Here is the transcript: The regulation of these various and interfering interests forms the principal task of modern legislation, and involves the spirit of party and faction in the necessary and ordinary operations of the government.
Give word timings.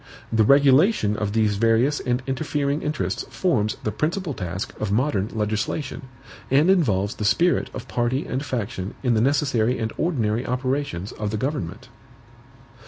The 0.33 0.43
regulation 0.43 1.15
of 1.15 1.33
these 1.33 1.57
various 1.57 1.99
and 1.99 2.23
interfering 2.25 2.81
interests 2.81 3.21
forms 3.29 3.77
the 3.83 3.91
principal 3.91 4.33
task 4.33 4.73
of 4.79 4.91
modern 4.91 5.27
legislation, 5.31 6.07
and 6.49 6.71
involves 6.71 7.13
the 7.13 7.23
spirit 7.23 7.69
of 7.71 7.87
party 7.87 8.25
and 8.25 8.43
faction 8.43 8.95
in 9.03 9.13
the 9.13 9.21
necessary 9.21 9.77
and 9.77 9.93
ordinary 9.99 10.43
operations 10.43 11.11
of 11.11 11.29
the 11.29 11.37
government. 11.37 11.87